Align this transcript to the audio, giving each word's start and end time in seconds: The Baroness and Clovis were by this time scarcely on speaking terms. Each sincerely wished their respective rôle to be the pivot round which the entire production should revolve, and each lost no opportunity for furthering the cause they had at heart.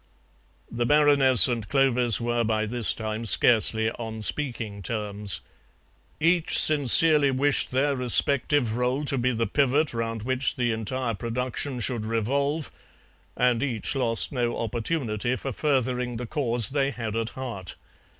The 0.71 0.87
Baroness 0.87 1.47
and 1.47 1.69
Clovis 1.69 2.19
were 2.19 2.43
by 2.43 2.65
this 2.65 2.91
time 2.91 3.23
scarcely 3.27 3.91
on 3.91 4.21
speaking 4.21 4.81
terms. 4.81 5.41
Each 6.19 6.57
sincerely 6.59 7.29
wished 7.29 7.69
their 7.69 7.95
respective 7.95 8.69
rôle 8.69 9.05
to 9.05 9.19
be 9.19 9.29
the 9.31 9.45
pivot 9.45 9.93
round 9.93 10.23
which 10.23 10.55
the 10.55 10.71
entire 10.71 11.13
production 11.13 11.79
should 11.81 12.07
revolve, 12.07 12.71
and 13.37 13.61
each 13.61 13.93
lost 13.95 14.31
no 14.31 14.57
opportunity 14.57 15.35
for 15.35 15.51
furthering 15.51 16.17
the 16.17 16.25
cause 16.25 16.71
they 16.71 16.89
had 16.89 17.15
at 17.15 17.29
heart. 17.37 17.75